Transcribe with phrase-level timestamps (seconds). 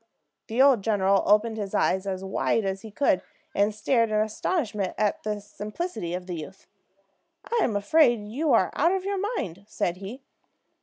[0.47, 3.21] The old general opened his eyes as wide as he could,
[3.53, 6.65] and stared in astonishment at the simplicity of the youth.
[7.61, 10.23] "I'm afraid you are out of your mind," said he.